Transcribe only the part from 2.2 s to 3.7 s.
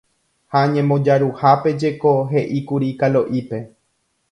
he'íkuri Kalo'ípe.